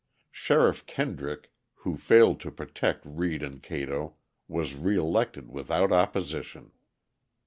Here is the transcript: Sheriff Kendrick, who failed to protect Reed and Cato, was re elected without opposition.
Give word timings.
Sheriff 0.31 0.87
Kendrick, 0.87 1.51
who 1.75 1.95
failed 1.95 2.39
to 2.39 2.49
protect 2.49 3.05
Reed 3.05 3.43
and 3.43 3.61
Cato, 3.61 4.15
was 4.47 4.73
re 4.73 4.97
elected 4.97 5.47
without 5.51 5.91
opposition. 5.91 6.71